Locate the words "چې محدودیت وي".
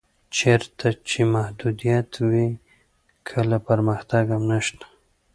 1.09-2.47